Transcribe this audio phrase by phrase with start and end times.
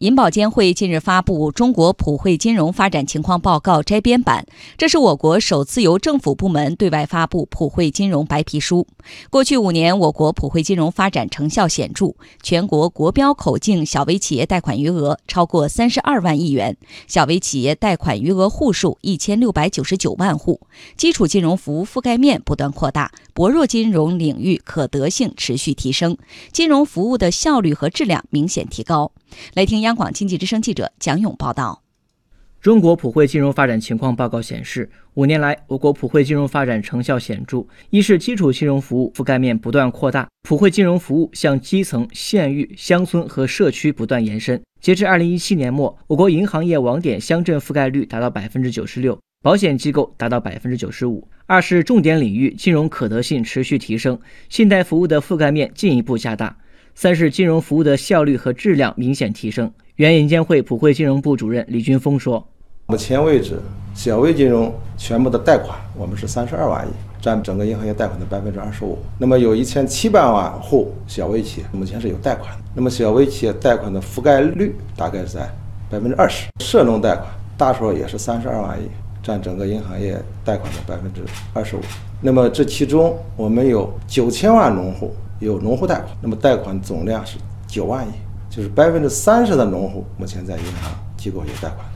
[0.00, 4.44] 银保监会近日发布《中国普惠金融发展情况报告》摘编版，
[4.76, 8.86] 这是我国首次由政府部门对外发布普惠金融白皮书。
[9.30, 16.76] 过去五年，我国普惠金融发展成效显著，全国国标口径小微企业贷款余额超过三十二万亿元，
[17.08, 20.60] 小微企业贷款余额户数一千六百九十九万户，
[20.98, 26.18] 基础金融服务覆盖面不断扩大，薄弱金融领域可得性持续提升，
[26.52, 29.12] 金融服务的效率和质量明显提高。
[29.54, 29.80] 来听。
[29.80, 31.82] 央广经济之声记者蒋勇报道：
[32.60, 37.64] 中国普惠金融发展情况报告显示，五年来，我国普惠金融发展成效显著。
[37.90, 44.60] 一是基础金融服务覆盖面不断扩大，普惠金融服务向基层、县域、乡村和社区不断延伸。
[44.80, 51.28] 截至二零一七年末，我国银行业网点乡镇覆盖率达到百分之九十六，保险机构达到百分之九十五。
[51.46, 56.56] 二是重点领域金融可得性持续提升，信贷服务的覆盖面进一步加大。
[56.98, 59.70] 三是金融服务的效率和质量明显提升。
[59.96, 62.42] 原银监会普惠金融部主任李军峰说
[62.88, 63.60] ：“目前为止，
[63.94, 68.96] 小微金融全部的贷款我们是三十二万亿，占整个银行业贷款的百分之二十五。
[69.18, 75.46] 那么有一千七百万户小微企业目前是有贷款的，那么小微企业贷款的覆盖率大概是在
[75.90, 76.46] 百分之二十。
[76.64, 77.26] 涉农贷款
[77.58, 78.88] 大数也是三十二万亿，
[79.22, 81.20] 占整个银行业贷款的百分之
[81.52, 81.80] 二十五。
[82.22, 88.10] 那么这其中我们有九千万农户。”有农户贷款，那么贷款总量是九万亿，
[88.48, 91.86] 就是百分之三十的农户目前在银行机构有贷款。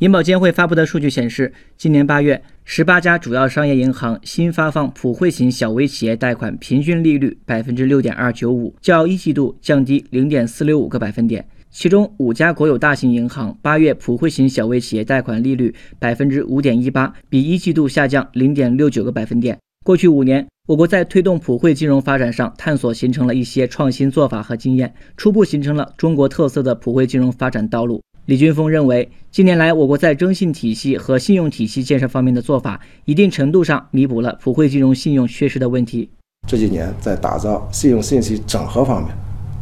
[0.00, 11.44] 银保监会发布的数据显示，今年八月，十八家主要商业银行新发放普惠型小微企业贷款平均利率百分之六点二九五，较一季度降低零点四六五个百分点。
[11.70, 19.58] 其中，五家国有大型银行八月普惠型小微企业贷款利率百分之五点一八，比一季度下降零点六九个百分点。
[19.84, 28.02] 过去五年，我国在推动普惠金融发展上探索形成了一些创新做法和经验，初步形成了中国特色的普惠金融发展道路。
[28.26, 36.10] 李军峰认为，近年来我国在征信体系和信用体系建设方面的做法，一定程度上弥补了普惠金融信用缺失的问题。
[36.46, 39.10] 这几年在打造信用信息整合方面，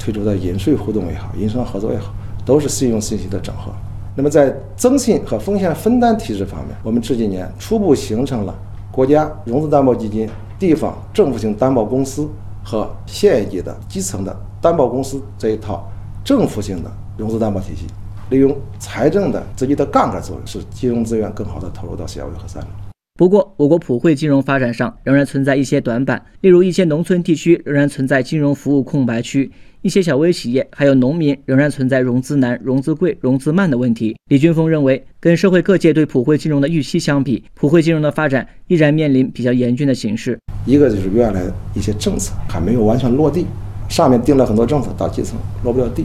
[0.00, 2.12] 推出的银税互动也好，银商合作也好，
[2.45, 3.71] 都是信用信息的整合。
[4.16, 8.53] 那么在征信和风险分担体制方面，我们这几年初步形成了。
[8.91, 10.27] 国家融资担保基金、
[10.59, 12.28] 地方政府性担保公司
[12.65, 15.87] 和县一级的基层的担保公司这一套
[16.25, 17.87] 政府性的融资担保体系，
[18.31, 22.71] 利用财政的自己的杠杆作用，使金融资源更好的投入到小微和三农。
[23.16, 29.50] 不过，我国普惠金融发展上仍然存在一些短板，例如一些农村地区仍然存在金融服务空白区，
[29.81, 34.15] 一些小微企业还有农民仍然存在融资难、融资贵、融资慢的问题。
[34.28, 40.38] 李军峰认为，跟社会各界对普惠金融的预期相比，普惠金融的发展依然面临比较严峻的形势。
[40.66, 41.41] 一个就是原来
[41.75, 43.47] 一些政策还没有完全落地，
[43.88, 46.04] 上面定了很多政策，到基层落不了地；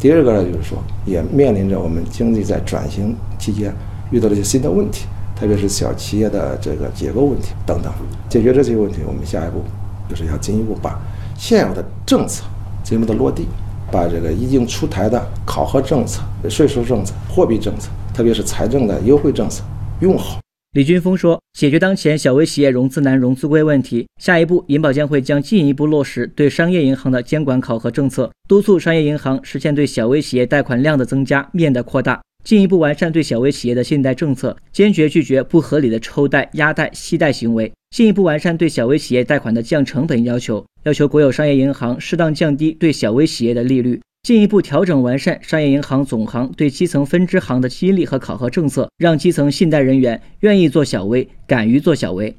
[0.00, 3.70] 第二个呢，就是说也面临着我们经济在转型期间
[4.10, 5.04] 遇到了一些新的问题。
[5.38, 7.92] 特别是小企业的这个结构问题等等，
[8.28, 9.62] 解决这些问题，我们下一步
[10.08, 10.98] 就是要进一步把
[11.36, 12.44] 现有的政策
[12.82, 13.46] 进一步的落地，
[13.92, 19.62] 把这个已经出台的考核政策、税收政策、货币政策，特别是财政的优惠政策
[20.00, 20.38] 用好。
[20.72, 32.20] 李军峰说，解决当前小微企业融资难、融资贵问题，下一步银保监会将进一步落实对商业银行的监管考核政策，督促商业银行实现对小微企业贷款量的增加、面的扩大。
[32.46, 52.36] 进一步完善对小微企业的信贷政策，坚决拒绝不合理的抽贷、压贷、息贷行为；进一步完善对小微企业贷款的降成本要求，要求国有商业银行适当降低对小微企业的利率；进一步调整完善商业银行总行对基层分支行的激励和考核政策，让基层信贷人员愿意做小微，敢于做小微。